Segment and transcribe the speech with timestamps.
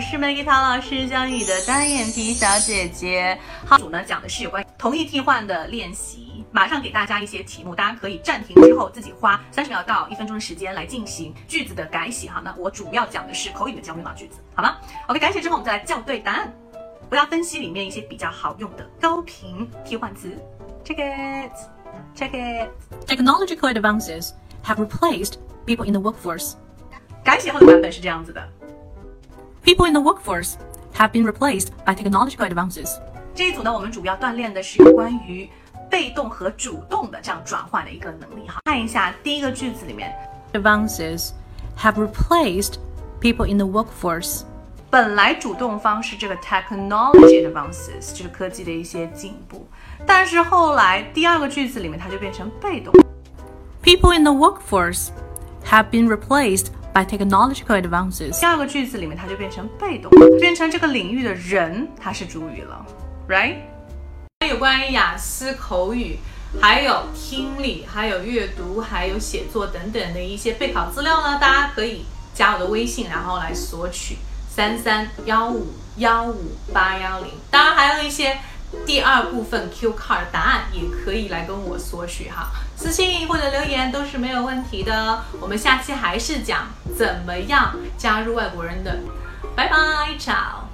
[0.00, 3.38] 是 Maggie 唐老师教你的单眼皮小姐姐。
[3.66, 12.40] 好，主呢讲的是有关同义替换的练习，马上给大家一些题目，大家可以暂停之后自己花三十秒到一分钟的时间来进行句子的改写哈。
[12.44, 14.76] 那我主要讲的是口语的交流脑句子，好吗
[15.08, 16.52] ？OK，改写之后我们再来校对答案，
[17.08, 20.30] 不要分析里面一些比较好用的高频替换词。
[20.84, 22.68] Check it，check it。
[23.06, 24.30] Technological advances
[24.64, 25.34] have replaced
[25.66, 26.54] people in the workforce.
[27.22, 28.48] 改写后的版本是这样子的。
[29.63, 30.53] People in the workforce
[30.95, 32.89] have been replaced by technological advances.
[33.35, 35.49] 这一组呢，我们主要锻炼的是有关于
[35.89, 38.59] 被动和主动的这样转换的一个能力哈。
[38.65, 40.13] 看一下第一个句子里面，
[40.53, 41.31] Advances
[41.77, 42.75] have replaced
[43.21, 44.43] people in the workforce.
[44.89, 49.67] 本来主动方是这个 technology advances，就是科技的一些进步，
[50.05, 52.93] 但是后来第二个句子里面它就变成被动。
[53.83, 55.09] People in the workforce
[55.65, 58.38] have been replaced by technological advances.
[58.40, 62.84] 第二个句子里面它就变成被动，变成这个领域的人他是主语了
[63.28, 63.56] ，right？
[64.48, 66.18] 有关于雅思口语，
[66.60, 74.18] 还有听力，还有阅读，还有写作等等的一些备考资料呢，大家可以加我的微信，然后来索取
[74.50, 77.28] 三三幺五幺五八幺零。
[77.50, 78.36] 当然还有一些
[78.84, 85.22] 第二部分 Q card 答案也可以来跟我索取哈，私信或者留言都是没有问题的。
[85.40, 86.66] 我们下期还是讲
[87.02, 88.96] 怎么样加入外国人的，
[89.56, 89.76] 拜拜
[90.20, 90.71] ，ciao。